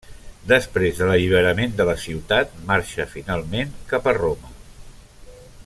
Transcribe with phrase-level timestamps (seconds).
[0.51, 4.55] Després de l'alliberament de la ciutat marxa finalment cap a Roma.